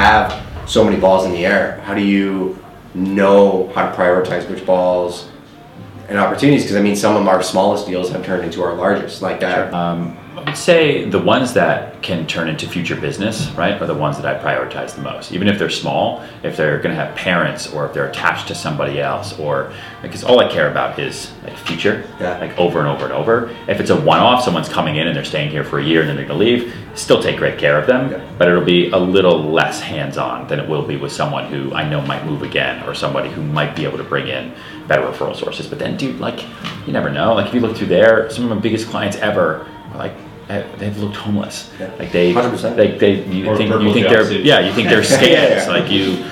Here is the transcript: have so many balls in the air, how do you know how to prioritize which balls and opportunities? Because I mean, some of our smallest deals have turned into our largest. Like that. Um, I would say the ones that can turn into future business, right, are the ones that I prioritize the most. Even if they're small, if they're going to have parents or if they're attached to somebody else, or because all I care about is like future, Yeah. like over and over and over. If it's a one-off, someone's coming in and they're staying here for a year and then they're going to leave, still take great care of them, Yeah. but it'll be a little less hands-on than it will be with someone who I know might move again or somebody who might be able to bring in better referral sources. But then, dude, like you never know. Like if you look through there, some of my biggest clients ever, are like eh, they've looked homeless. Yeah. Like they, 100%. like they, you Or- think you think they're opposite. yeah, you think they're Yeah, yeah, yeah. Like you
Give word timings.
have 0.00 0.68
so 0.68 0.82
many 0.82 0.98
balls 0.98 1.26
in 1.26 1.32
the 1.32 1.44
air, 1.44 1.80
how 1.82 1.94
do 1.94 2.00
you 2.00 2.58
know 2.94 3.70
how 3.74 3.90
to 3.90 3.96
prioritize 3.96 4.48
which 4.48 4.64
balls 4.64 5.28
and 6.10 6.18
opportunities? 6.18 6.64
Because 6.64 6.76
I 6.76 6.82
mean, 6.82 6.96
some 6.96 7.16
of 7.16 7.26
our 7.26 7.42
smallest 7.42 7.86
deals 7.86 8.10
have 8.10 8.24
turned 8.24 8.44
into 8.44 8.62
our 8.62 8.74
largest. 8.74 9.22
Like 9.22 9.40
that. 9.40 9.72
Um, 9.72 10.18
I 10.36 10.42
would 10.44 10.56
say 10.56 11.04
the 11.04 11.18
ones 11.18 11.52
that 11.54 12.00
can 12.02 12.26
turn 12.26 12.48
into 12.48 12.66
future 12.66 12.96
business, 12.96 13.50
right, 13.58 13.78
are 13.82 13.86
the 13.86 13.94
ones 13.94 14.16
that 14.18 14.24
I 14.24 14.42
prioritize 14.42 14.94
the 14.94 15.02
most. 15.02 15.32
Even 15.32 15.48
if 15.48 15.58
they're 15.58 15.68
small, 15.68 16.24
if 16.42 16.56
they're 16.56 16.78
going 16.78 16.94
to 16.96 17.04
have 17.04 17.14
parents 17.14 17.70
or 17.74 17.84
if 17.84 17.92
they're 17.92 18.08
attached 18.08 18.48
to 18.48 18.54
somebody 18.54 19.00
else, 19.00 19.38
or 19.38 19.70
because 20.00 20.24
all 20.24 20.40
I 20.40 20.48
care 20.50 20.70
about 20.70 20.98
is 20.98 21.30
like 21.44 21.56
future, 21.58 22.04
Yeah. 22.18 22.38
like 22.38 22.56
over 22.58 22.78
and 22.78 22.88
over 22.88 23.04
and 23.04 23.12
over. 23.12 23.54
If 23.68 23.80
it's 23.80 23.90
a 23.90 24.00
one-off, 24.00 24.42
someone's 24.42 24.68
coming 24.70 24.96
in 24.96 25.08
and 25.08 25.16
they're 25.16 25.24
staying 25.26 25.50
here 25.50 25.64
for 25.64 25.78
a 25.78 25.84
year 25.84 26.00
and 26.00 26.08
then 26.08 26.16
they're 26.16 26.24
going 26.26 26.38
to 26.40 26.44
leave, 26.44 26.74
still 26.94 27.22
take 27.22 27.36
great 27.36 27.58
care 27.58 27.78
of 27.78 27.86
them, 27.86 28.10
Yeah. 28.12 28.20
but 28.38 28.48
it'll 28.48 28.64
be 28.64 28.88
a 28.92 28.98
little 28.98 29.42
less 29.42 29.80
hands-on 29.82 30.48
than 30.48 30.58
it 30.58 30.66
will 30.66 30.82
be 30.86 30.96
with 30.96 31.12
someone 31.12 31.46
who 31.52 31.74
I 31.74 31.86
know 31.86 32.00
might 32.02 32.24
move 32.24 32.42
again 32.42 32.82
or 32.88 32.94
somebody 32.94 33.28
who 33.28 33.42
might 33.42 33.76
be 33.76 33.84
able 33.84 33.98
to 33.98 34.04
bring 34.04 34.28
in 34.28 34.52
better 34.88 35.02
referral 35.02 35.36
sources. 35.36 35.66
But 35.66 35.78
then, 35.80 35.98
dude, 36.00 36.18
like 36.18 36.42
you 36.86 36.92
never 36.92 37.10
know. 37.10 37.34
Like 37.34 37.46
if 37.48 37.54
you 37.54 37.60
look 37.60 37.76
through 37.76 37.88
there, 37.88 38.28
some 38.30 38.44
of 38.44 38.50
my 38.50 38.60
biggest 38.60 38.88
clients 38.88 39.16
ever, 39.18 39.66
are 39.92 39.98
like 39.98 40.12
eh, 40.48 40.64
they've 40.78 40.96
looked 40.98 41.16
homeless. 41.16 41.72
Yeah. 41.78 41.94
Like 41.98 42.10
they, 42.10 42.32
100%. 42.32 42.76
like 42.76 42.98
they, 42.98 43.22
you 43.24 43.46
Or- 43.48 43.56
think 43.56 43.70
you 43.70 43.92
think 43.92 44.08
they're 44.08 44.20
opposite. 44.20 44.44
yeah, 44.44 44.60
you 44.60 44.72
think 44.72 44.88
they're 44.88 45.02
Yeah, 45.22 45.22
yeah, 45.22 45.64
yeah. 45.64 45.68
Like 45.68 45.90
you 45.90 46.24